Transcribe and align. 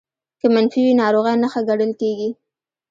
که 0.39 0.47
منفي 0.53 0.79
وي 0.85 0.93
ناروغۍ 1.01 1.35
نښه 1.41 1.61
ګڼل 1.69 1.91
کېږي 2.01 2.29